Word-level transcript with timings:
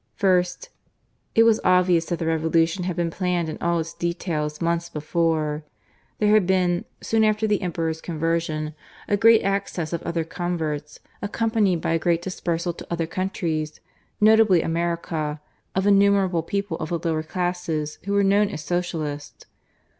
First, 0.15 0.69
it 1.35 1.43
was 1.43 1.59
obvious 1.63 2.05
that 2.05 2.17
the 2.17 2.25
revolution 2.25 2.85
had 2.85 2.95
been 2.95 3.11
planned 3.11 3.49
in 3.49 3.59
all 3.61 3.77
its 3.79 3.93
details 3.93 4.59
months 4.59 4.89
before. 4.89 5.63
There 6.17 6.33
had 6.33 6.47
been, 6.47 6.85
soon 7.01 7.23
after 7.23 7.45
the 7.45 7.61
Emperor's 7.61 8.01
conversion, 8.01 8.73
a 9.07 9.15
great 9.15 9.43
access 9.43 9.93
of 9.93 10.01
other 10.01 10.23
converts, 10.23 11.01
accompanied 11.21 11.81
by 11.81 11.99
a 12.03 12.17
dispersal 12.17 12.73
to 12.73 12.87
other 12.89 13.05
countries, 13.05 13.79
notably 14.19 14.63
America, 14.63 15.39
of 15.75 15.85
innumerable 15.85 16.41
people 16.41 16.77
of 16.77 16.89
the 16.89 16.97
lower 17.07 17.21
classes 17.21 17.99
who 18.05 18.13
were 18.13 18.23
known 18.23 18.49
as 18.49 18.63
Socialists. 18.63 19.45